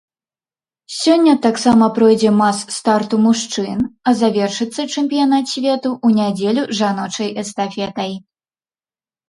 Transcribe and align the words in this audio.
Сёння 1.01 1.33
таксама 1.43 1.85
пройдзе 1.97 2.31
мас-старт 2.37 3.09
у 3.17 3.19
мужчын, 3.27 3.85
а 4.07 4.15
завершыцца 4.23 4.81
чэмпіянат 4.97 5.45
свету 5.55 5.89
ў 6.05 6.23
нядзелю 6.23 6.63
жаночай 6.81 7.29
эстафетай. 7.47 8.11